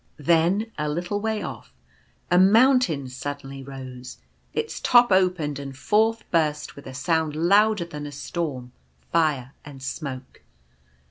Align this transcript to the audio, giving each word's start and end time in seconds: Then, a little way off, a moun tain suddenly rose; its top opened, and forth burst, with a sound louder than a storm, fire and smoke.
Then, 0.17 0.71
a 0.79 0.89
little 0.89 1.21
way 1.21 1.43
off, 1.43 1.71
a 2.31 2.39
moun 2.39 2.79
tain 2.79 3.07
suddenly 3.07 3.61
rose; 3.61 4.17
its 4.51 4.79
top 4.79 5.11
opened, 5.11 5.59
and 5.59 5.77
forth 5.77 6.23
burst, 6.31 6.75
with 6.75 6.87
a 6.87 6.93
sound 6.95 7.35
louder 7.35 7.85
than 7.85 8.07
a 8.07 8.11
storm, 8.11 8.71
fire 9.11 9.53
and 9.63 9.83
smoke. 9.83 10.41